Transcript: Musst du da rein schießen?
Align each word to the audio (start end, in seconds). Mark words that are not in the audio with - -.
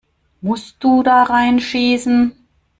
Musst 0.41 0.77
du 0.83 1.03
da 1.03 1.21
rein 1.25 1.59
schießen? 1.59 2.31